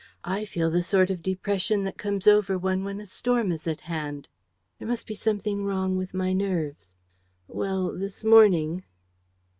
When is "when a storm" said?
2.83-3.51